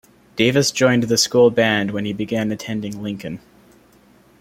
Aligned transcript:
Davis 0.35 0.71
joined 0.71 1.03
the 1.03 1.15
school 1.15 1.51
band 1.51 1.91
when 1.91 2.05
he 2.05 2.11
began 2.11 2.51
attending 2.51 3.03
Lincoln. 3.03 3.39